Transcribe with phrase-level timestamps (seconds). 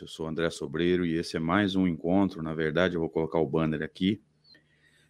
[0.00, 2.42] Eu sou André Sobreiro e esse é mais um encontro.
[2.42, 4.22] Na verdade, eu vou colocar o banner aqui.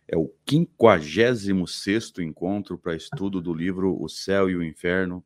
[0.08, 5.24] É o 56 encontro para estudo do livro O Céu e o Inferno,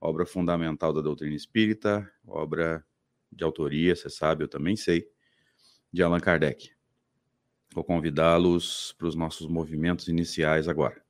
[0.00, 2.84] obra fundamental da doutrina espírita, obra
[3.30, 5.08] de autoria, você sabe, eu também sei,
[5.92, 6.70] de Allan Kardec.
[7.72, 11.00] Vou convidá-los para os nossos movimentos iniciais agora.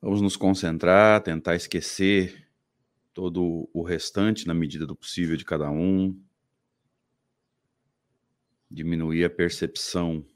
[0.00, 2.43] Vamos nos concentrar, tentar esquecer
[3.14, 6.20] todo o restante na medida do possível de cada um,
[8.68, 10.26] diminuir a percepção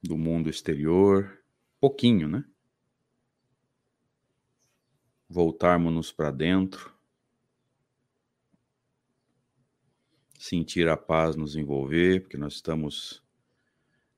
[0.00, 1.42] do mundo exterior,
[1.80, 2.44] pouquinho, né?
[5.28, 6.94] Voltarmos-nos para dentro,
[10.38, 13.20] sentir a paz nos envolver, porque nós estamos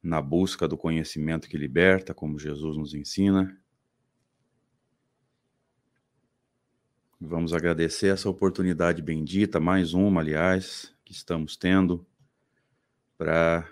[0.02, 3.58] na busca do conhecimento que liberta, como Jesus nos ensina.
[7.20, 12.06] Vamos agradecer essa oportunidade bendita, mais uma, aliás, que estamos tendo
[13.16, 13.68] para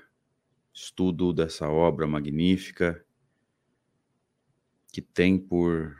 [0.74, 3.04] estudo dessa obra magnífica
[4.92, 5.96] que tem por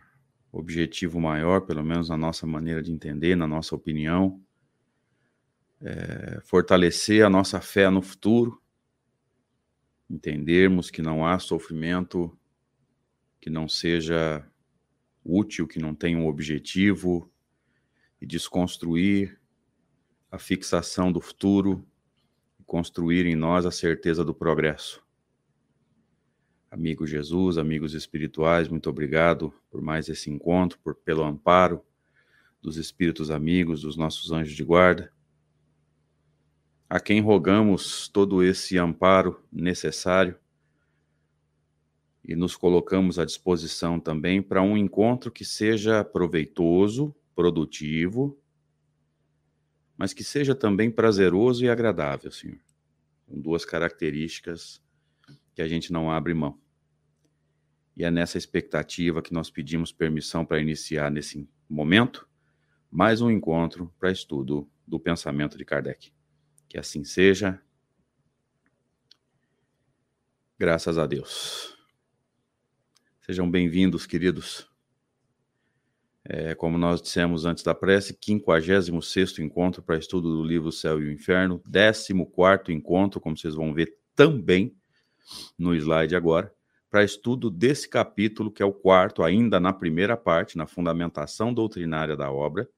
[0.51, 4.43] objetivo maior, pelo menos na nossa maneira de entender, na nossa opinião,
[5.81, 8.61] é, fortalecer a nossa fé no futuro
[10.09, 12.37] entendermos que não há sofrimento
[13.41, 14.45] que não seja
[15.25, 17.31] útil, que não tenha um objetivo,
[18.21, 19.41] e desconstruir
[20.31, 21.87] a fixação do futuro
[22.59, 25.05] e construir em nós a certeza do progresso.
[26.71, 31.83] Amigo Jesus, amigos espirituais, muito obrigado por mais esse encontro, por pelo amparo
[32.61, 35.13] dos espíritos amigos, dos nossos anjos de guarda
[36.89, 40.39] a quem rogamos todo esse amparo necessário
[42.25, 48.43] e nos colocamos à disposição também para um encontro que seja proveitoso, produtivo,
[49.97, 52.59] mas que seja também prazeroso e agradável, Senhor.
[53.27, 54.83] Com duas características
[55.55, 56.59] que a gente não abre mão.
[57.97, 62.29] E é nessa expectativa que nós pedimos permissão para iniciar nesse momento
[62.91, 66.13] mais um encontro para estudo do pensamento de Kardec.
[66.69, 67.61] Que assim seja.
[70.59, 71.77] Graças a Deus.
[73.21, 74.76] Sejam bem-vindos, queridos.
[76.29, 81.07] É, como nós dissemos antes da prece, 56 encontro para estudo do livro Céu e
[81.07, 82.13] o Inferno, 14
[82.69, 84.75] encontro, como vocês vão ver também
[85.57, 86.53] no slide agora,
[86.91, 92.17] para estudo desse capítulo, que é o quarto, ainda na primeira parte, na fundamentação doutrinária
[92.17, 92.69] da obra,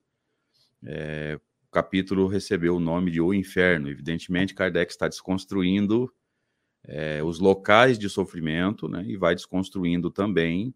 [0.85, 3.89] é, o capítulo recebeu o nome de O Inferno.
[3.89, 6.13] Evidentemente, Kardec está desconstruindo
[6.85, 10.75] é, os locais de sofrimento né, e vai desconstruindo também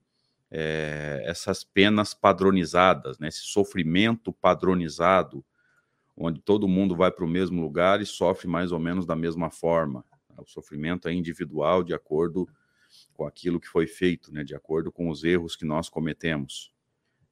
[0.54, 5.42] é, essas penas padronizadas, né, esse sofrimento padronizado,
[6.14, 9.50] onde todo mundo vai para o mesmo lugar e sofre mais ou menos da mesma
[9.50, 10.04] forma.
[10.36, 12.46] O sofrimento é individual de acordo
[13.14, 16.70] com aquilo que foi feito, né, de acordo com os erros que nós cometemos.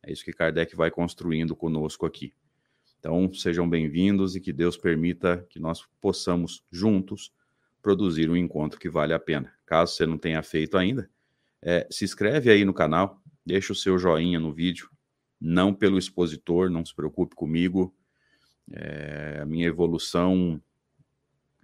[0.02, 2.32] É isso que Kardec vai construindo conosco aqui.
[2.98, 7.30] Então, sejam bem-vindos e que Deus permita que nós possamos juntos
[7.82, 9.52] produzir um encontro que vale a pena.
[9.66, 11.10] Caso você não tenha feito ainda,
[11.62, 14.88] é, se inscreve aí no canal, deixa o seu joinha no vídeo,
[15.40, 17.94] não pelo expositor, não se preocupe comigo.
[18.72, 20.60] É, a minha evolução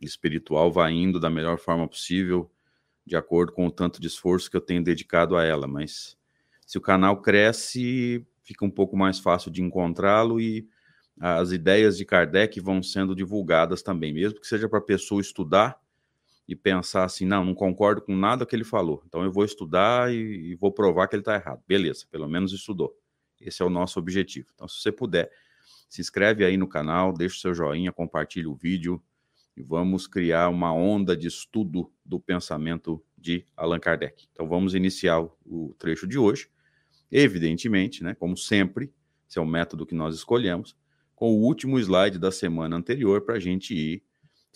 [0.00, 2.50] espiritual vai indo da melhor forma possível,
[3.04, 5.66] de acordo com o tanto de esforço que eu tenho dedicado a ela.
[5.66, 6.16] Mas
[6.66, 10.68] se o canal cresce, fica um pouco mais fácil de encontrá-lo e
[11.18, 15.80] as ideias de Kardec vão sendo divulgadas também, mesmo que seja para a pessoa estudar
[16.48, 20.12] e pensar assim, não, não concordo com nada que ele falou, então eu vou estudar
[20.12, 21.62] e, e vou provar que ele está errado.
[21.66, 22.96] Beleza, pelo menos estudou.
[23.40, 24.48] Esse é o nosso objetivo.
[24.54, 25.30] Então, se você puder,
[25.88, 29.02] se inscreve aí no canal, deixa o seu joinha, compartilhe o vídeo
[29.56, 34.28] e vamos criar uma onda de estudo do pensamento de Allan Kardec.
[34.32, 36.48] Então, vamos iniciar o trecho de hoje.
[37.10, 38.92] Evidentemente, né, como sempre,
[39.28, 40.76] esse é o método que nós escolhemos
[41.14, 44.02] com o último slide da semana anterior para a gente ir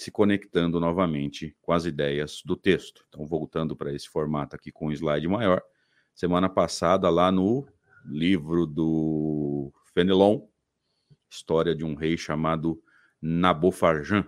[0.01, 3.05] se conectando novamente com as ideias do texto.
[3.11, 5.61] Então, voltando para esse formato aqui com um slide maior,
[6.15, 7.69] semana passada, lá no
[8.07, 10.41] livro do Fenelon,
[11.29, 12.83] história de um rei chamado
[13.21, 14.27] Nabofarjan.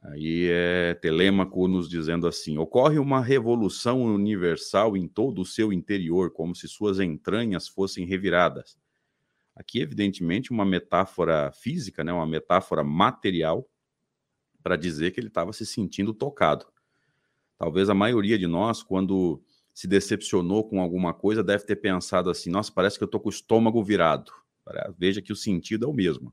[0.00, 6.30] Aí é Telêmaco nos dizendo assim: ocorre uma revolução universal em todo o seu interior,
[6.30, 8.78] como se suas entranhas fossem reviradas.
[9.56, 13.68] Aqui, evidentemente, uma metáfora física, né, uma metáfora material,
[14.62, 16.66] para dizer que ele estava se sentindo tocado.
[17.58, 19.42] Talvez a maioria de nós, quando
[19.74, 23.28] se decepcionou com alguma coisa, deve ter pensado assim: nossa, parece que eu estou com
[23.28, 24.32] o estômago virado.
[24.96, 26.32] Veja que o sentido é o mesmo.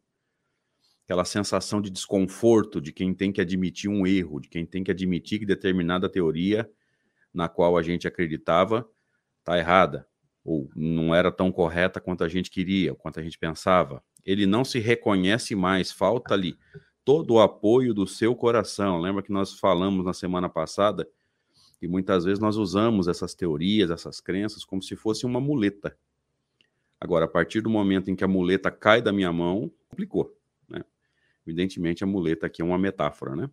[1.04, 4.92] Aquela sensação de desconforto de quem tem que admitir um erro, de quem tem que
[4.92, 6.70] admitir que determinada teoria
[7.34, 8.88] na qual a gente acreditava
[9.40, 10.08] está errada,
[10.44, 14.04] ou não era tão correta quanto a gente queria, quanto a gente pensava.
[14.26, 16.58] Ele não se reconhece mais, falta ali
[17.07, 19.00] todo o apoio do seu coração.
[19.00, 21.07] Lembra que nós falamos na semana passada
[21.81, 25.98] e muitas vezes nós usamos essas teorias, essas crenças, como se fosse uma muleta.
[27.00, 30.38] Agora, a partir do momento em que a muleta cai da minha mão, complicou.
[30.68, 30.83] Né?
[31.45, 33.50] Evidentemente, a muleta aqui é uma metáfora, né?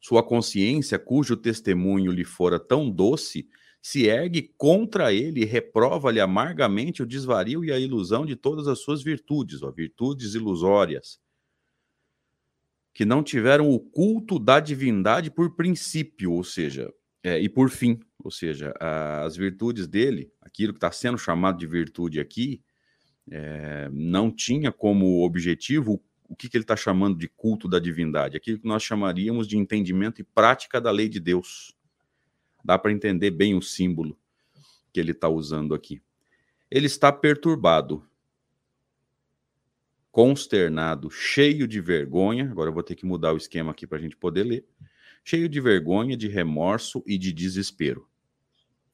[0.00, 3.48] Sua consciência, cujo testemunho lhe fora tão doce,
[3.80, 8.80] se ergue contra ele e reprova-lhe amargamente o desvario e a ilusão de todas as
[8.80, 11.22] suas virtudes, ó, virtudes ilusórias,
[12.94, 16.94] que não tiveram o culto da divindade por princípio, ou seja,
[17.24, 21.66] é, e por fim, ou seja, as virtudes dele, aquilo que está sendo chamado de
[21.66, 22.62] virtude aqui,
[23.28, 28.36] é, não tinha como objetivo o que, que ele está chamando de culto da divindade,
[28.36, 31.74] aquilo que nós chamaríamos de entendimento e prática da lei de Deus.
[32.64, 34.16] Dá para entender bem o símbolo
[34.92, 36.00] que ele está usando aqui.
[36.70, 38.06] Ele está perturbado,
[40.14, 42.48] consternado, cheio de vergonha.
[42.48, 44.64] Agora eu vou ter que mudar o esquema aqui para a gente poder ler.
[45.24, 48.08] Cheio de vergonha, de remorso e de desespero.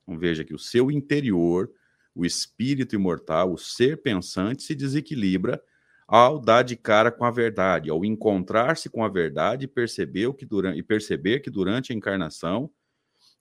[0.03, 1.71] Então veja que o seu interior,
[2.15, 5.63] o espírito imortal, o ser pensante se desequilibra
[6.09, 10.47] ao dar de cara com a verdade, ao encontrar-se com a verdade e perceber que
[10.47, 12.71] durante, e perceber que durante a encarnação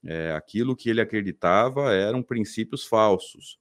[0.04, 3.58] é, aquilo que ele acreditava eram princípios falsos.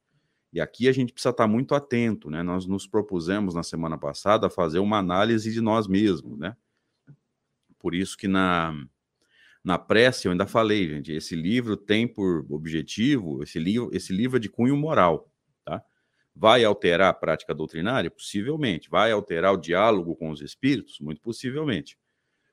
[0.53, 2.43] E aqui a gente precisa estar muito atento, né?
[2.43, 6.57] Nós nos propusemos na semana passada fazer uma análise de nós mesmos, né?
[7.79, 8.75] Por isso que na,
[9.63, 14.39] na prece eu ainda falei, gente, esse livro tem por objetivo, esse livro, esse livro
[14.39, 15.31] é de cunho moral,
[15.65, 15.83] tá?
[16.35, 18.11] Vai alterar a prática doutrinária?
[18.11, 18.89] Possivelmente.
[18.89, 20.99] Vai alterar o diálogo com os espíritos?
[21.01, 21.99] Muito possivelmente.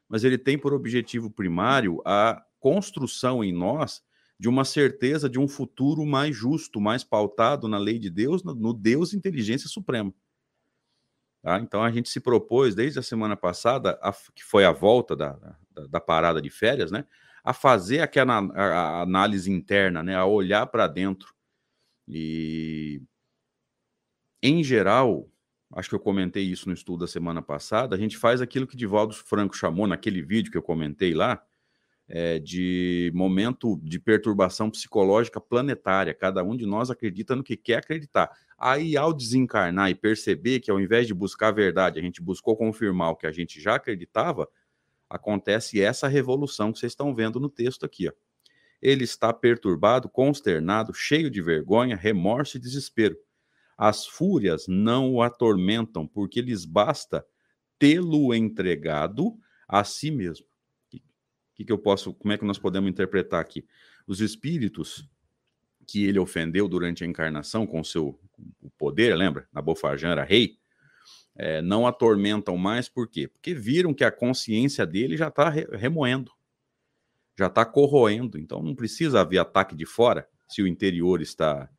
[0.10, 4.04] Mas ele tem por objetivo primário a construção em nós
[4.38, 8.74] de uma certeza de um futuro mais justo, mais pautado na lei de Deus, no
[8.74, 10.14] Deus inteligência suprema.
[11.42, 11.60] Tá?
[11.60, 15.34] Então a gente se propôs desde a semana passada, a, que foi a volta da,
[15.72, 17.06] da, da, parada de férias, né,
[17.44, 21.34] a fazer aquela a, a análise interna, né, a olhar para dentro.
[22.08, 23.02] E
[24.42, 25.30] em geral,
[25.72, 28.76] acho que eu comentei isso no estudo da semana passada, a gente faz aquilo que
[28.76, 31.44] Divaldo Franco chamou naquele vídeo que eu comentei lá,
[32.08, 36.14] é, de momento de perturbação psicológica planetária.
[36.14, 38.30] Cada um de nós acredita no que quer acreditar.
[38.58, 42.56] Aí, ao desencarnar e perceber que, ao invés de buscar a verdade, a gente buscou
[42.56, 44.48] confirmar o que a gente já acreditava,
[45.10, 48.08] acontece essa revolução que vocês estão vendo no texto aqui.
[48.08, 48.12] Ó.
[48.82, 53.18] Ele está perturbado, consternado, cheio de vergonha, remorso e desespero.
[53.78, 57.26] As fúrias não o atormentam, porque lhes basta
[57.78, 60.46] tê-lo entregado a si mesmo
[61.56, 63.66] que, que eu posso, como é que nós podemos interpretar aqui?
[64.06, 65.10] Os espíritos
[65.88, 68.20] que ele ofendeu durante a encarnação com seu
[68.78, 69.48] poder, lembra?
[69.54, 70.58] Nabofajan era rei,
[71.36, 73.28] é, não atormentam mais, por quê?
[73.28, 76.32] Porque viram que a consciência dele já está remoendo,
[77.38, 81.70] já está corroendo, então não precisa haver ataque de fora se o interior está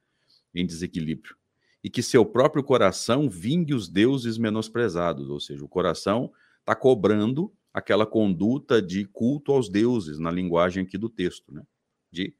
[0.54, 1.36] em desequilíbrio.
[1.84, 7.52] E que seu próprio coração vingue os deuses menosprezados, ou seja, o coração está cobrando
[7.76, 11.62] aquela conduta de culto aos deuses, na linguagem aqui do texto, né?
[12.10, 12.34] de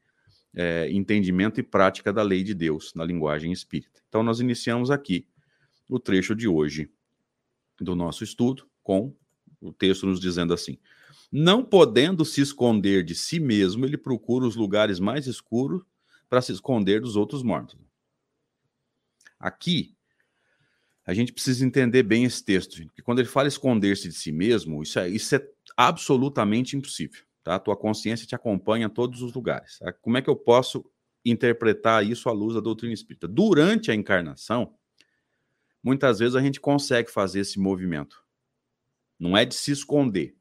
[0.55, 4.01] é, entendimento e prática da lei de Deus, na linguagem espírita.
[4.09, 5.27] Então, nós iniciamos aqui
[5.87, 6.91] o trecho de hoje
[7.79, 9.15] do nosso estudo, com
[9.61, 10.79] o texto nos dizendo assim:
[11.31, 15.83] Não podendo se esconder de si mesmo, ele procura os lugares mais escuros
[16.27, 17.77] para se esconder dos outros mortos.
[19.39, 19.95] Aqui,
[21.07, 24.29] a gente precisa entender bem esse texto, gente, porque quando ele fala esconder-se de si
[24.29, 27.23] mesmo, isso é, isso é absolutamente impossível.
[27.41, 27.55] Tá?
[27.55, 29.79] A tua consciência te acompanha em todos os lugares.
[29.79, 29.93] Tá?
[29.93, 30.83] Como é que eu posso
[31.23, 33.25] interpretar isso à luz da doutrina espírita?
[33.25, 34.75] Durante a encarnação,
[35.81, 38.21] muitas vezes a gente consegue fazer esse movimento.
[39.17, 40.35] Não é de se esconder,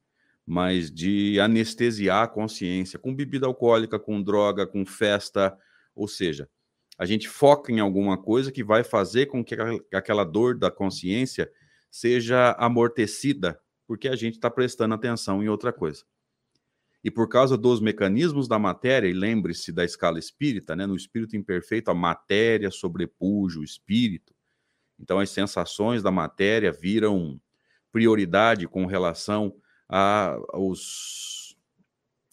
[0.44, 5.56] mas de anestesiar a consciência com bebida alcoólica, com droga, com festa,
[5.94, 6.50] ou seja,
[6.98, 9.54] a gente foca em alguma coisa que vai fazer com que
[9.92, 11.50] aquela dor da consciência
[11.90, 16.04] seja amortecida, porque a gente está prestando atenção em outra coisa.
[17.04, 20.86] E por causa dos mecanismos da matéria, e lembre-se da escala espírita, né?
[20.86, 24.34] no espírito imperfeito, a matéria sobrepuja o espírito.
[24.98, 27.40] Então, as sensações da matéria viram
[27.92, 29.54] prioridade com relação
[29.88, 31.56] a, aos,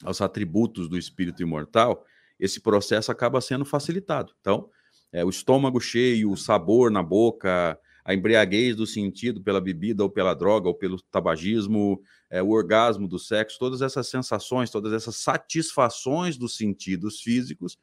[0.04, 2.06] aos atributos do espírito imortal
[2.44, 4.34] esse processo acaba sendo facilitado.
[4.42, 4.70] Então,
[5.14, 10.10] é, o estômago cheio, o sabor na boca, a embriaguez do sentido pela bebida ou
[10.10, 15.16] pela droga ou pelo tabagismo, é, o orgasmo do sexo, todas essas sensações, todas essas
[15.16, 17.78] satisfações dos sentidos físicos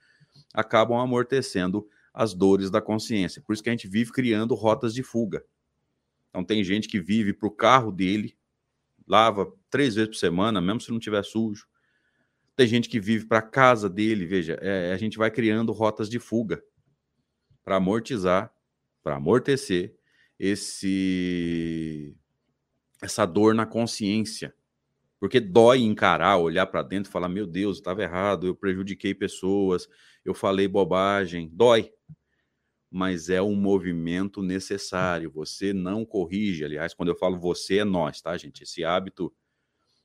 [0.52, 3.40] acabam amortecendo as dores da consciência.
[3.40, 5.42] Por isso que a gente vive criando rotas de fuga.
[6.28, 8.36] Então tem gente que vive para o carro dele,
[9.08, 11.66] lava três vezes por semana, mesmo se não tiver sujo.
[12.60, 16.18] Tem gente que vive para casa dele, veja, é, a gente vai criando rotas de
[16.18, 16.62] fuga
[17.64, 18.52] para amortizar,
[19.02, 19.96] para amortecer
[20.38, 22.14] esse
[23.00, 24.54] essa dor na consciência.
[25.18, 29.88] Porque dói encarar, olhar para dentro e falar: meu Deus, estava errado, eu prejudiquei pessoas,
[30.22, 31.48] eu falei bobagem.
[31.54, 31.90] Dói.
[32.90, 35.30] Mas é um movimento necessário.
[35.30, 36.62] Você não corrige.
[36.62, 38.64] Aliás, quando eu falo você, é nós, tá, gente?
[38.64, 39.32] Esse hábito,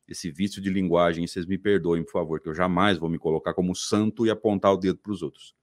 [0.07, 3.53] esse vício de linguagem, vocês me perdoem, por favor, que eu jamais vou me colocar
[3.53, 5.55] como santo e apontar o dedo para os outros.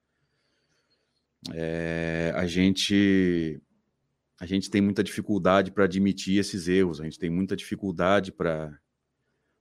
[1.52, 3.61] É, a gente
[4.40, 8.76] a gente tem muita dificuldade para admitir esses erros, a gente tem muita dificuldade para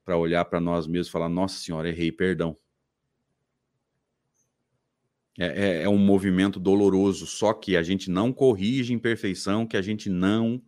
[0.03, 2.57] para olhar para nós mesmos e falar: Nossa Senhora, errei, perdão.
[5.39, 9.81] É, é, é, um movimento doloroso, só que a gente não corrige imperfeição que a
[9.81, 10.61] gente não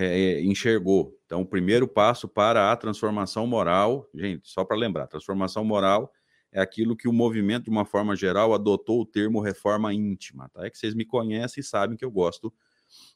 [0.00, 1.18] é, é, enxergou.
[1.26, 6.12] Então, o primeiro passo para a transformação moral, gente, só para lembrar, transformação moral
[6.52, 10.48] é aquilo que o movimento, de uma forma geral, adotou o termo reforma íntima.
[10.50, 10.64] Tá?
[10.64, 12.54] É que vocês me conhecem e sabem que eu gosto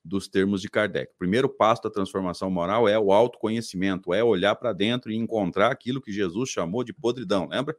[0.04, 1.12] dos termos de Kardec.
[1.12, 5.70] O primeiro passo da transformação moral é o autoconhecimento, é olhar para dentro e encontrar
[5.70, 7.76] aquilo que Jesus chamou de podridão, lembra?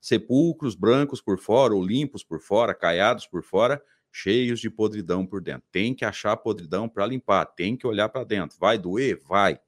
[0.00, 3.80] Sepulcros brancos por fora ou limpos por fora, caiados por fora,
[4.12, 5.66] cheios de podridão por dentro.
[5.72, 8.58] Tem que achar podridão para limpar, tem que olhar para dentro.
[8.60, 9.20] Vai doer?
[9.26, 9.58] Vai.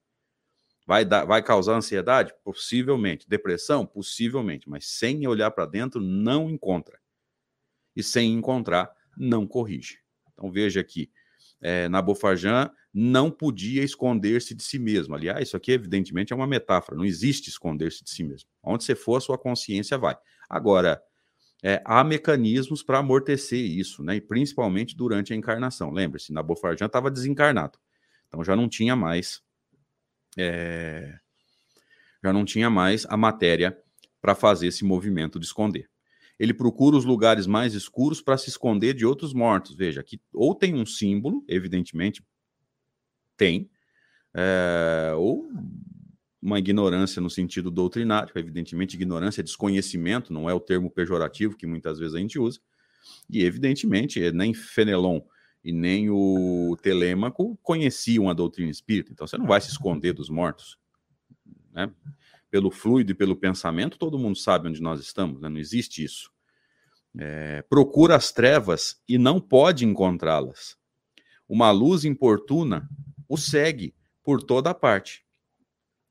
[0.87, 2.35] Vai, dar, vai causar ansiedade?
[2.45, 3.27] Possivelmente.
[3.27, 3.87] Depressão?
[3.87, 4.69] Possivelmente.
[4.69, 7.01] Mas sem olhar para dentro, não encontra.
[7.97, 9.99] E sem encontrar, não corrige.
[10.35, 11.11] Então veja aqui,
[11.61, 15.15] é, Nabofarjan não podia esconder-se de si mesmo.
[15.15, 16.97] Aliás, isso aqui, evidentemente, é uma metáfora.
[16.97, 18.49] Não existe esconder-se de si mesmo.
[18.63, 20.17] Onde você for, a sua consciência vai.
[20.49, 21.03] Agora,
[21.65, 24.17] é, há mecanismos para amortecer isso, né?
[24.17, 25.91] E principalmente durante a encarnação.
[25.91, 27.79] Lembre-se, Nabofarjan estava desencarnado.
[28.29, 29.43] Então já não tinha mais.
[30.37, 31.19] É,
[32.23, 33.77] já não tinha mais a matéria
[34.21, 35.89] para fazer esse movimento de esconder
[36.39, 39.75] ele procura os lugares mais escuros para se esconder de outros mortos.
[39.75, 42.25] Veja, aqui ou tem um símbolo, evidentemente
[43.37, 43.71] tem,
[44.33, 45.49] é, ou
[46.45, 51.67] uma ignorância no sentido doutrinário, evidentemente ignorância é desconhecimento, não é o termo pejorativo que
[51.67, 52.61] muitas vezes a gente usa,
[53.31, 55.23] e evidentemente eh, nem Fenelon
[55.65, 60.29] e nem o Telêmaco conheciam a doutrina espírita, então você não vai se esconder dos
[60.29, 60.79] mortos,
[61.73, 61.91] né?
[62.51, 65.49] pelo fluido e pelo pensamento, todo mundo sabe onde nós estamos, né?
[65.49, 66.31] não existe isso.
[67.17, 70.77] É, procura as trevas e não pode encontrá-las.
[71.49, 72.87] Uma luz importuna
[73.29, 75.24] o segue por toda parte.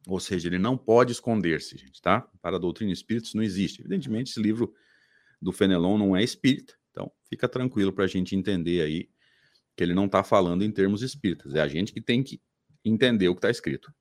[0.07, 2.22] Ou seja, ele não pode esconder-se, gente, tá?
[2.41, 3.81] Para a doutrina espírita isso não existe.
[3.81, 4.74] Evidentemente, esse livro
[5.41, 9.10] do Fenelon não é espírita, então fica tranquilo para a gente entender aí
[9.75, 11.55] que ele não está falando em termos espíritas.
[11.55, 12.41] É a gente que tem que
[12.83, 13.93] entender o que está escrito.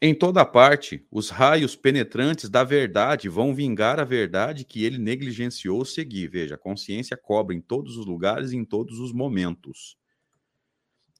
[0.00, 5.84] Em toda parte, os raios penetrantes da verdade vão vingar a verdade que ele negligenciou
[5.84, 6.28] seguir.
[6.28, 9.98] Veja, a consciência cobra em todos os lugares e em todos os momentos.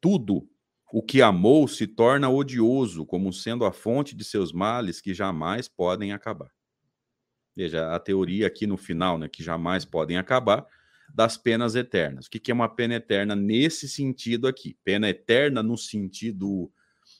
[0.00, 0.48] Tudo
[0.92, 5.68] o que amou se torna odioso, como sendo a fonte de seus males que jamais
[5.68, 6.50] podem acabar.
[7.54, 10.66] Veja, a teoria aqui no final, né, que jamais podem acabar,
[11.12, 12.26] das penas eternas.
[12.26, 14.76] O que é uma pena eterna nesse sentido aqui?
[14.84, 16.70] Pena eterna no sentido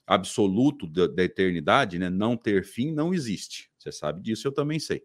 [0.07, 3.71] absoluto da, da, eternidade, né, não ter fim, não existe.
[3.79, 5.03] Você sabe disso, eu também sei.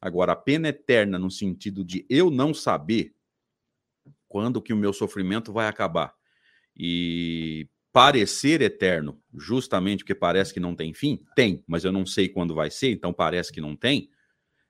[0.00, 3.14] Agora, a pena eterna, no sentido de eu não saber
[4.28, 6.14] quando que o meu sofrimento vai acabar
[6.76, 12.28] e parecer eterno, justamente porque parece que não tem fim, tem, mas eu não sei
[12.28, 14.10] quando vai ser, então parece que não tem,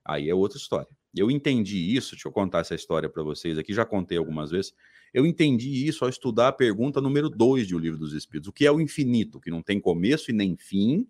[0.05, 0.87] aí é outra história.
[1.13, 4.73] Eu entendi isso, deixa eu contar essa história para vocês aqui, já contei algumas vezes.
[5.13, 8.49] Eu entendi isso ao estudar a pergunta número 2 de O Livro dos Espíritos.
[8.49, 9.41] O que é o infinito?
[9.41, 11.05] Que não tem começo e nem fim,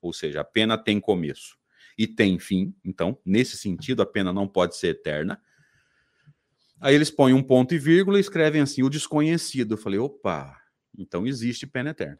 [0.00, 1.58] ou seja, a pena tem começo
[1.98, 2.74] e tem fim.
[2.82, 5.38] Então, nesse sentido, a pena não pode ser eterna.
[6.80, 9.74] Aí eles põem um ponto e vírgula e escrevem assim: o desconhecido.
[9.74, 10.61] Eu falei, opa,
[10.96, 12.18] então existe pena eterna.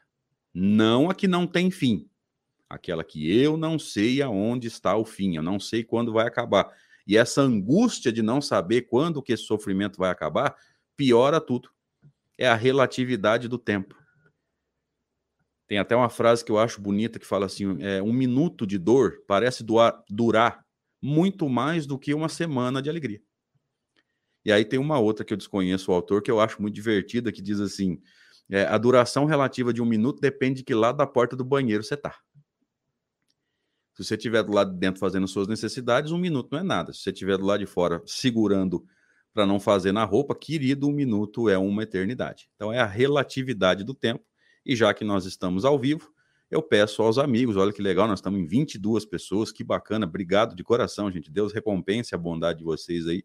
[0.54, 2.08] Não a que não tem fim.
[2.68, 6.72] Aquela que eu não sei aonde está o fim, eu não sei quando vai acabar.
[7.06, 10.56] E essa angústia de não saber quando que esse sofrimento vai acabar
[10.96, 11.70] piora tudo.
[12.38, 13.94] É a relatividade do tempo.
[15.66, 18.78] Tem até uma frase que eu acho bonita que fala assim: é, um minuto de
[18.78, 20.64] dor parece doar, durar
[21.00, 23.20] muito mais do que uma semana de alegria.
[24.44, 27.32] E aí tem uma outra que eu desconheço o autor, que eu acho muito divertida,
[27.32, 28.00] que diz assim:
[28.50, 31.82] é, a duração relativa de um minuto depende de que lado da porta do banheiro
[31.82, 32.18] você está.
[33.94, 36.92] Se você estiver do lado de dentro fazendo suas necessidades, um minuto não é nada.
[36.92, 38.84] Se você estiver do lado de fora segurando
[39.34, 42.49] para não fazer na roupa, querido, um minuto é uma eternidade.
[42.54, 44.25] Então é a relatividade do tempo.
[44.64, 46.12] E já que nós estamos ao vivo,
[46.50, 50.54] eu peço aos amigos, olha que legal, nós estamos em 22 pessoas, que bacana, obrigado
[50.54, 51.30] de coração, gente.
[51.30, 53.25] Deus recompense a bondade de vocês aí,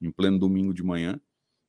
[0.00, 1.20] em pleno domingo de manhã.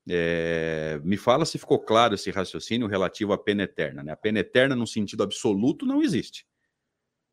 [0.08, 4.02] É, me fala se ficou claro esse raciocínio relativo à pena eterna.
[4.02, 4.12] Né?
[4.12, 6.46] A pena eterna, no sentido absoluto, não existe.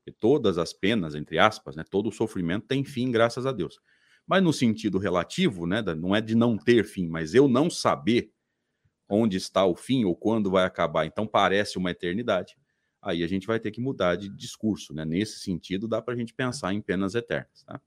[0.06, 3.80] E todas as penas, entre aspas, né, todo o sofrimento tem fim, graças a Deus.
[4.26, 8.32] Mas no sentido relativo, né, não é de não ter fim, mas eu não saber
[9.10, 12.56] onde está o fim ou quando vai acabar, então parece uma eternidade.
[13.02, 15.06] Aí a gente vai ter que mudar de discurso, né?
[15.06, 17.64] Nesse sentido, dá para a gente pensar em penas eternas.
[17.66, 17.82] Tá?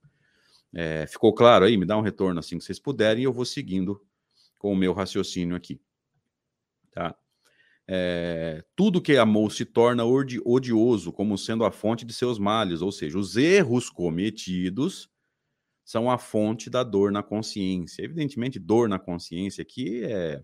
[0.75, 1.77] É, ficou claro aí?
[1.77, 4.01] Me dá um retorno assim que vocês puderem e eu vou seguindo
[4.63, 5.81] com o meu raciocínio aqui.
[6.93, 7.17] Tá?
[7.89, 12.93] É, tudo que amou se torna odioso como sendo a fonte de seus males, ou
[12.93, 15.11] seja, os erros cometidos
[15.85, 18.05] são a fonte da dor na consciência.
[18.05, 20.41] Evidentemente, dor na consciência aqui é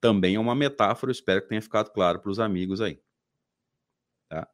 [0.00, 3.00] também é uma metáfora, espero que tenha ficado claro para os amigos aí.
[4.28, 4.48] Tá?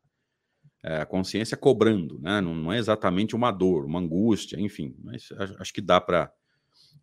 [0.82, 2.40] É, a consciência cobrando, né?
[2.40, 6.32] Não, não, é exatamente uma dor, uma angústia, enfim, mas acho que dá para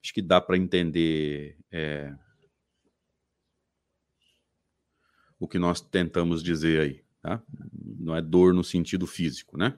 [0.03, 2.13] acho que dá para entender é,
[5.39, 7.03] o que nós tentamos dizer aí.
[7.21, 7.41] Tá?
[7.99, 9.77] Não é dor no sentido físico, né?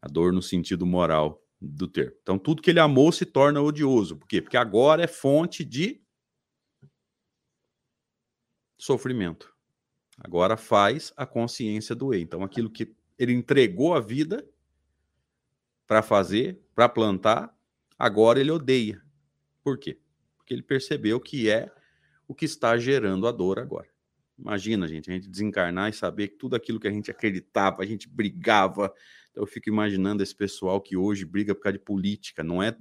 [0.00, 2.16] A dor no sentido moral do termo.
[2.22, 4.16] Então, tudo que ele amou se torna odioso.
[4.16, 4.40] Por quê?
[4.40, 6.02] Porque agora é fonte de
[8.76, 9.54] sofrimento.
[10.18, 12.20] Agora faz a consciência doer.
[12.20, 14.44] Então, aquilo que ele entregou a vida
[15.86, 17.56] para fazer, para plantar,
[17.98, 19.02] agora ele odeia.
[19.62, 19.98] Por quê?
[20.36, 21.70] Porque ele percebeu que é
[22.26, 23.88] o que está gerando a dor agora.
[24.38, 27.86] Imagina, gente, a gente desencarnar e saber que tudo aquilo que a gente acreditava, a
[27.86, 28.92] gente brigava,
[29.32, 32.76] então, eu fico imaginando esse pessoal que hoje briga por causa de política, não é.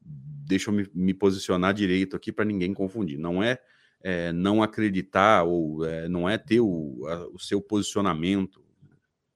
[0.00, 3.18] Deixa eu me, me posicionar direito aqui para ninguém confundir.
[3.18, 3.58] Não é,
[4.00, 8.64] é, não acreditar ou é, não é ter o, a, o seu posicionamento.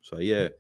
[0.03, 0.57] Isso aí é,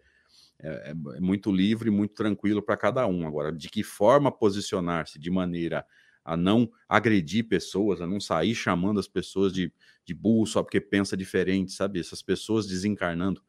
[0.58, 3.26] é, é muito livre, muito tranquilo para cada um.
[3.26, 5.86] Agora, de que forma posicionar-se de maneira
[6.24, 9.72] a não agredir pessoas, a não sair chamando as pessoas de,
[10.04, 11.98] de burro só porque pensa diferente, sabe?
[11.98, 13.42] Essas pessoas desencarnando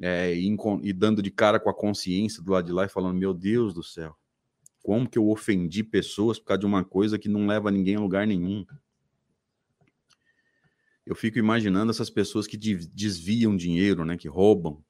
[0.00, 3.16] é, e, e, dando de cara com a consciência do lado de lá e falando:
[3.16, 4.16] Meu Deus do céu,
[4.82, 8.00] como que eu ofendi pessoas por causa de uma coisa que não leva ninguém a
[8.00, 8.64] lugar nenhum?
[11.04, 14.84] Eu fico imaginando essas pessoas que desviam dinheiro, né, que roubam,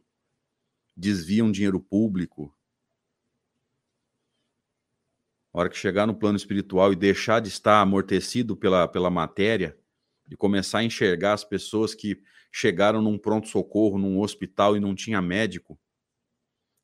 [0.97, 2.55] desviam dinheiro público.
[5.59, 9.77] Hora que chegar no plano espiritual e deixar de estar amortecido pela, pela matéria,
[10.25, 15.21] de começar a enxergar as pessoas que chegaram num pronto-socorro, num hospital e não tinha
[15.21, 15.77] médico,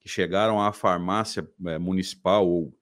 [0.00, 2.76] que chegaram à farmácia é, municipal ou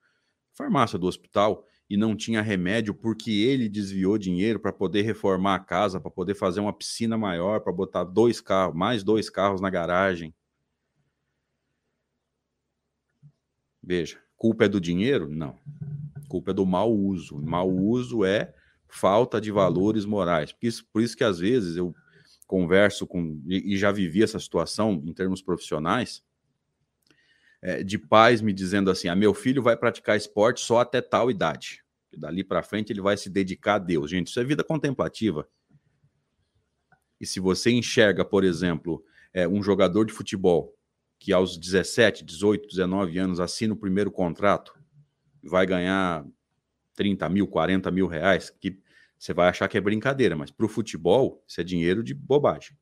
[0.55, 5.61] farmácia do hospital e não tinha remédio porque ele desviou dinheiro para poder reformar a
[5.61, 9.69] casa, para poder fazer uma piscina maior, para botar dois carros, mais dois carros na
[9.69, 10.35] garagem.
[13.83, 15.29] Veja, culpa é do dinheiro?
[15.29, 15.57] Não.
[16.27, 17.41] Culpa é do mau uso.
[17.41, 18.53] Mau uso é
[18.89, 20.51] falta de valores morais.
[20.51, 21.95] Por isso, por isso que às vezes eu
[22.45, 26.25] converso com, e, já vivi essa situação em termos profissionais,
[27.63, 31.31] é, de pais me dizendo assim: ah, meu filho vai praticar esporte só até tal
[31.31, 31.85] idade.
[32.13, 34.11] E dali para frente ele vai se dedicar a Deus.
[34.11, 35.49] Gente, isso é vida contemplativa.
[37.21, 40.77] E se você enxerga, por exemplo, é, um jogador de futebol
[41.23, 44.77] que aos 17, 18, 19 anos assina o primeiro contrato,
[45.41, 46.27] vai ganhar
[46.97, 48.77] 30 mil, 40 mil reais, que
[49.17, 52.77] você vai achar que é brincadeira, mas para o futebol, isso é dinheiro de bobagem.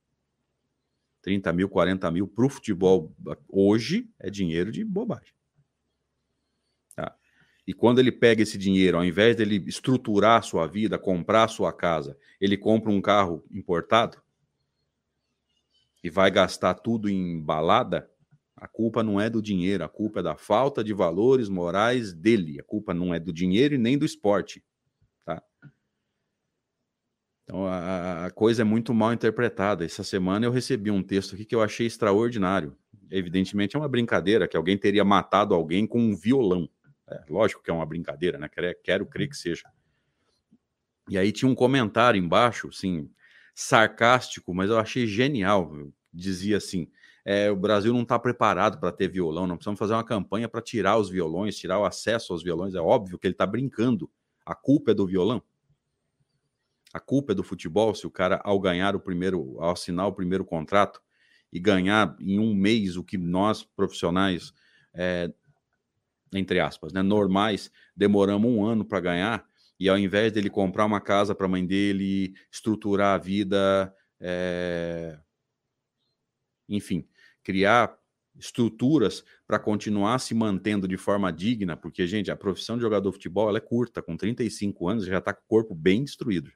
[1.20, 3.14] 30 mil, 40 mil para o futebol
[3.46, 5.34] hoje é dinheiro de bobagem.
[6.96, 7.14] Tá?
[7.66, 11.48] E quando ele pega esse dinheiro, ao invés dele estruturar a sua vida, comprar a
[11.48, 14.16] sua casa, ele compra um carro importado
[16.02, 18.09] e vai gastar tudo em balada,
[18.60, 22.60] a culpa não é do dinheiro, a culpa é da falta de valores morais dele.
[22.60, 24.62] A culpa não é do dinheiro e nem do esporte.
[27.50, 29.84] Então a, a, coisa é muito mal interpretada.
[29.84, 32.76] Essa semana eu recebi um texto aqui que eu achei extraordinário.
[33.10, 36.68] Evidentemente é uma brincadeira que alguém teria matado alguém com um violão.
[37.08, 38.48] É, lógico que é uma brincadeira, né?
[38.48, 39.64] Quero, quero crer que seja.
[41.08, 43.10] E aí tinha um comentário embaixo, assim,
[43.52, 45.72] sarcástico, mas eu achei genial.
[46.12, 46.88] Dizia assim:
[47.24, 50.62] é, o Brasil não está preparado para ter violão, não precisamos fazer uma campanha para
[50.62, 52.74] tirar os violões, tirar o acesso aos violões.
[52.74, 54.10] É óbvio que ele está brincando.
[54.44, 55.42] A culpa é do violão.
[56.92, 60.12] A culpa é do futebol se o cara, ao ganhar o primeiro, ao assinar o
[60.12, 61.00] primeiro contrato
[61.52, 64.52] e ganhar em um mês o que nós profissionais,
[64.92, 65.32] é,
[66.32, 71.00] entre aspas, né, normais, demoramos um ano para ganhar, e ao invés dele comprar uma
[71.00, 75.18] casa para a mãe dele, estruturar a vida, é...
[76.68, 77.08] enfim,
[77.42, 77.96] criar
[78.38, 83.16] estruturas para continuar se mantendo de forma digna, porque, gente, a profissão de jogador de
[83.16, 86.50] futebol ela é curta, com 35 anos já está com o corpo bem destruído.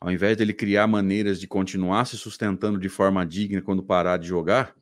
[0.00, 4.26] Ao invés dele criar maneiras de continuar se sustentando de forma digna quando parar de
[4.26, 4.74] jogar,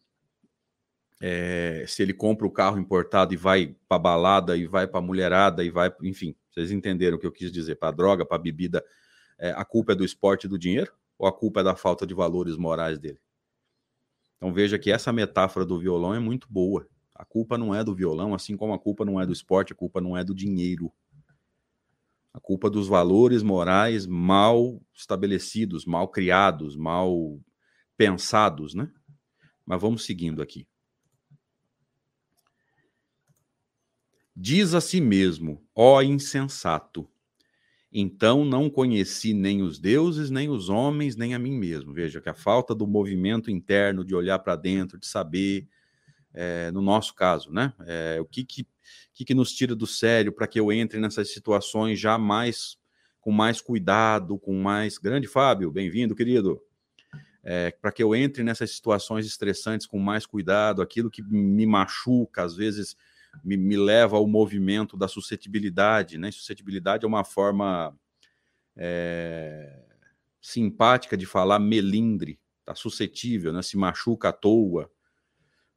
[1.20, 5.62] é, se ele compra o carro importado e vai para balada e vai para mulherada
[5.62, 8.82] e vai, enfim, vocês entenderam o que eu quis dizer, para droga, para bebida,
[9.38, 12.06] é, a culpa é do esporte e do dinheiro ou a culpa é da falta
[12.06, 13.20] de valores morais dele?
[14.40, 16.88] Então veja que essa metáfora do violão é muito boa.
[17.14, 19.76] A culpa não é do violão, assim como a culpa não é do esporte, a
[19.76, 20.90] culpa não é do dinheiro.
[22.32, 27.38] A culpa dos valores morais mal estabelecidos, mal criados, mal
[27.98, 28.90] pensados, né?
[29.66, 30.66] Mas vamos seguindo aqui.
[34.34, 37.06] Diz a si mesmo, ó insensato,
[37.92, 41.92] então não conheci nem os deuses, nem os homens, nem a mim mesmo.
[41.92, 45.66] Veja que a falta do movimento interno, de olhar para dentro, de saber,
[46.32, 47.72] é, no nosso caso, né?
[47.86, 48.66] É, o que que,
[49.12, 52.78] que que nos tira do sério para que eu entre nessas situações já mais
[53.20, 54.96] com mais cuidado, com mais.
[54.96, 56.60] Grande Fábio, bem-vindo, querido.
[57.42, 62.42] É, para que eu entre nessas situações estressantes com mais cuidado, aquilo que me machuca,
[62.42, 62.96] às vezes
[63.44, 66.30] me, me leva ao movimento da suscetibilidade, né?
[66.30, 67.96] Suscetibilidade é uma forma
[68.76, 69.84] é,
[70.40, 73.62] simpática de falar melindre, tá suscetível, né?
[73.62, 74.90] Se machuca à toa.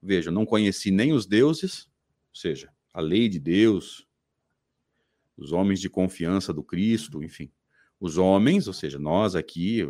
[0.02, 1.86] Veja, não conheci nem os deuses,
[2.30, 4.08] ou seja, a lei de Deus,
[5.38, 7.52] os homens de confiança do Cristo, enfim.
[8.00, 9.82] Os homens, ou seja, nós aqui,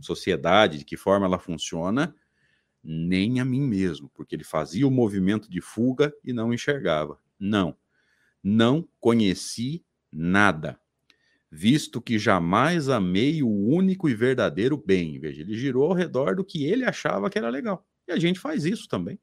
[0.00, 2.14] sociedade, de que forma ela funciona,
[2.84, 7.18] nem a mim mesmo, porque ele fazia o movimento de fuga e não enxergava.
[7.38, 7.76] Não,
[8.42, 10.78] não conheci nada,
[11.50, 15.18] visto que jamais amei o único e verdadeiro bem.
[15.18, 17.86] Veja, ele girou ao redor do que ele achava que era legal.
[18.06, 19.18] E a gente faz isso também.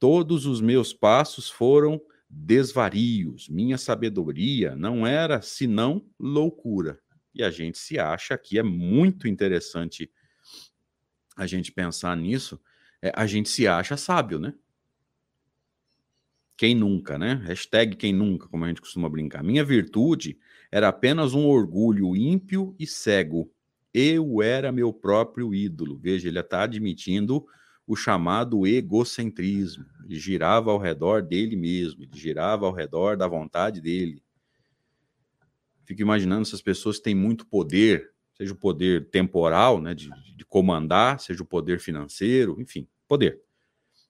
[0.00, 6.98] Todos os meus passos foram desvarios, minha sabedoria não era senão loucura.
[7.34, 10.10] E a gente se acha que é muito interessante
[11.36, 12.60] a gente pensar nisso,
[13.02, 14.54] é, a gente se acha sábio, né?
[16.56, 17.42] Quem nunca, né?
[17.44, 19.42] Hashtag quem nunca, como a gente costuma brincar.
[19.42, 20.38] Minha virtude
[20.70, 23.50] era apenas um orgulho ímpio e cego.
[23.92, 25.98] Eu era meu próprio ídolo.
[25.98, 27.44] Veja, ele está admitindo
[27.86, 29.84] o chamado egocentrismo.
[30.04, 34.22] Ele girava ao redor dele mesmo, ele girava ao redor da vontade dele.
[35.84, 41.20] Fico imaginando essas pessoas têm muito poder, seja o poder temporal, né, de, de comandar,
[41.20, 43.40] seja o poder financeiro, enfim, poder.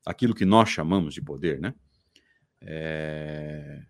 [0.04, 1.74] Aquilo que nós chamamos de poder, né?
[2.60, 3.82] É...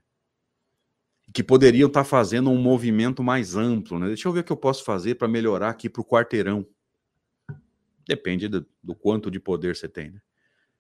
[1.33, 4.09] Que poderiam estar fazendo um movimento mais amplo, né?
[4.09, 6.67] Deixa eu ver o que eu posso fazer para melhorar aqui para o quarteirão.
[8.07, 10.21] Depende do, do, quanto de poder você tem, né?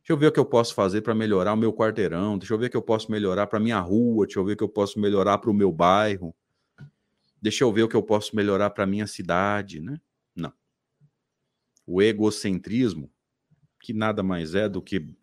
[0.00, 2.36] Deixa eu ver o que eu posso fazer para melhorar o meu quarteirão.
[2.36, 4.26] Deixa eu ver o que eu posso melhorar para minha rua.
[4.26, 6.34] Deixa eu ver o que eu posso melhorar para o meu bairro
[7.44, 10.00] deixa eu ver o que eu posso melhorar para minha cidade, né?
[10.34, 10.50] Não.
[11.86, 13.12] O egocentrismo,
[13.78, 15.14] que nada mais é do que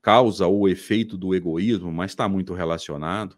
[0.00, 3.36] causa o efeito do egoísmo, mas está muito relacionado,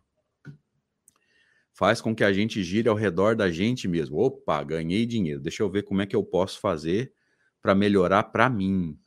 [1.73, 4.19] faz com que a gente gire ao redor da gente mesmo.
[4.19, 7.15] Opa, ganhei dinheiro, deixa eu ver como é que eu posso fazer
[7.63, 9.01] para melhorar para mim.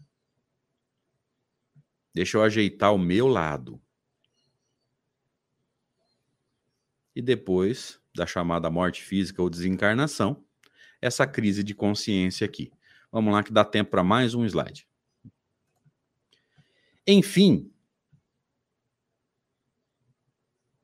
[2.11, 3.79] Deixa eu ajeitar o meu lado.
[7.15, 10.43] E depois da chamada morte física ou desencarnação,
[11.01, 12.71] essa crise de consciência aqui.
[13.11, 14.87] Vamos lá, que dá tempo para mais um slide.
[17.07, 17.71] Enfim.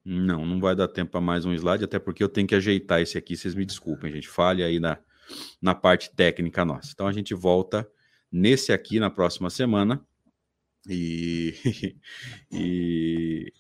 [0.04, 3.02] Não, não vai dar tempo para mais um slide, até porque eu tenho que ajeitar
[3.02, 3.36] esse aqui.
[3.36, 4.28] Vocês me desculpem, gente.
[4.28, 4.98] Falha aí na,
[5.62, 6.92] na parte técnica nossa.
[6.94, 7.90] Então a gente volta
[8.32, 10.06] nesse aqui na próxima semana.
[10.90, 11.54] E,
[12.52, 13.54] e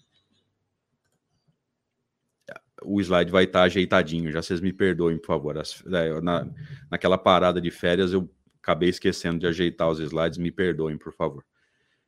[2.83, 5.57] o slide vai estar ajeitadinho, já vocês me perdoem, por favor.
[5.57, 6.47] As, é, na,
[6.89, 8.29] naquela parada de férias eu
[8.61, 11.45] acabei esquecendo de ajeitar os slides, me perdoem, por favor.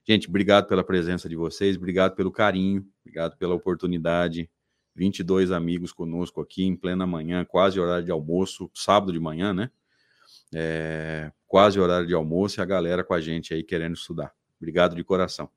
[0.08, 4.50] Gente, obrigado pela presença de vocês, obrigado pelo carinho, obrigado pela oportunidade.
[4.96, 9.72] 22 amigos conosco aqui em plena manhã, quase horário de almoço, sábado de manhã, né?
[10.54, 14.34] é, quase horário de almoço e a galera com a gente aí querendo estudar.
[14.58, 15.50] Obrigado de coração.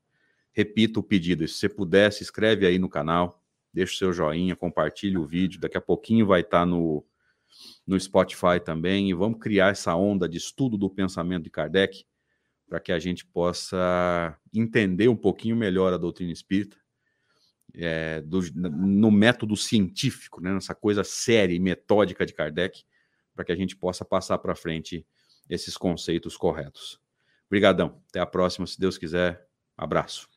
[0.51, 3.42] Repito o pedido, se você puder, se inscreve aí no canal,
[3.73, 7.05] deixa o seu joinha, compartilhe o vídeo, daqui a pouquinho vai estar tá no,
[7.85, 12.05] no Spotify também, e vamos criar essa onda de estudo do pensamento de Kardec,
[12.67, 16.77] para que a gente possa entender um pouquinho melhor a doutrina espírita,
[17.75, 22.83] é, do, no método científico, né, nessa coisa séria e metódica de Kardec,
[23.35, 25.05] para que a gente possa passar para frente
[25.49, 26.99] esses conceitos corretos.
[27.47, 28.01] Obrigadão.
[28.09, 29.47] Até a próxima, se Deus quiser.
[29.77, 30.32] Abraço.